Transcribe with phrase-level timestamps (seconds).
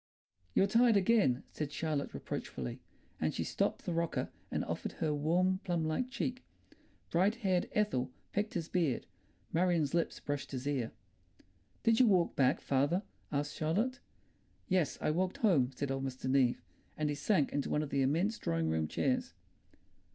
[0.55, 2.79] "You're tired again," said Charlotte reproachfully,
[3.19, 6.43] and she stopped the rocker and offered her warm plum like cheek.
[7.11, 9.05] Bright haired Ethel pecked his beard,
[9.53, 10.91] Marion's lips brushed his ear.
[11.83, 13.99] "Did you walk back, father?" asked Charlotte.
[14.67, 16.27] "Yes, I walked home," said old Mr.
[16.27, 16.63] Neave,
[16.97, 19.35] and he sank into one of the immense drawing room chairs.